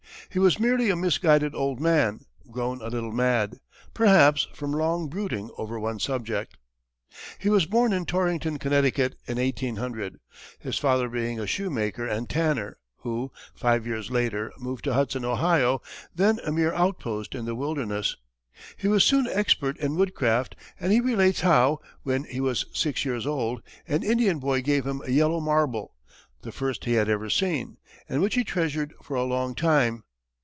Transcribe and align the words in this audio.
He 0.29 0.39
was 0.39 0.61
merely 0.61 0.89
a 0.89 0.95
misguided 0.95 1.53
old 1.53 1.81
man, 1.81 2.21
grown 2.49 2.79
a 2.81 2.87
little 2.87 3.11
mad, 3.11 3.57
perhaps, 3.93 4.47
from 4.53 4.71
long 4.71 5.09
brooding 5.09 5.49
over 5.57 5.77
one 5.77 5.99
subject. 5.99 6.55
He 7.37 7.49
was 7.49 7.65
born 7.65 7.91
at 7.91 8.07
Torrington, 8.07 8.57
Connecticut, 8.57 9.17
in 9.25 9.37
1800, 9.37 10.21
his 10.57 10.77
father 10.77 11.09
being 11.09 11.37
a 11.37 11.45
shoemaker 11.45 12.07
and 12.07 12.29
tanner, 12.29 12.77
who, 12.99 13.33
five 13.53 13.85
years 13.85 14.09
later, 14.09 14.53
moved 14.57 14.85
to 14.85 14.93
Hudson, 14.93 15.25
Ohio, 15.25 15.81
then 16.15 16.39
a 16.45 16.51
mere 16.53 16.73
outpost 16.73 17.35
in 17.35 17.43
the 17.43 17.55
wilderness. 17.55 18.15
He 18.77 18.87
was 18.87 19.03
soon 19.03 19.27
expert 19.27 19.75
in 19.79 19.97
woodcraft, 19.97 20.55
and 20.79 20.93
he 20.93 21.01
relates 21.01 21.41
how, 21.41 21.79
when 22.03 22.23
he 22.23 22.39
was 22.39 22.67
six 22.73 23.03
years 23.03 23.27
old, 23.27 23.61
an 23.85 24.01
Indian 24.01 24.39
boy 24.39 24.61
gave 24.61 24.87
him 24.87 25.01
a 25.05 25.11
yellow 25.11 25.41
marble, 25.41 25.93
the 26.41 26.53
first 26.53 26.85
he 26.85 26.93
had 26.93 27.09
ever 27.09 27.29
seen, 27.29 27.75
and 28.07 28.21
which 28.21 28.35
he 28.35 28.45
treasured 28.45 28.93
for 29.03 29.15
a 29.17 29.25
long 29.25 29.53
time. 29.55 30.05